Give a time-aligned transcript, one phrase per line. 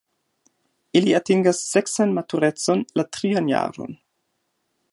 [1.01, 3.95] Ili atingas seksan maturecon la trian jaron.